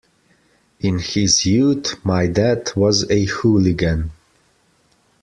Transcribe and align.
In 0.79 0.97
his 0.97 1.45
youth 1.45 2.03
my 2.03 2.25
dad 2.25 2.71
was 2.75 3.07
a 3.11 3.25
hooligan. 3.25 4.09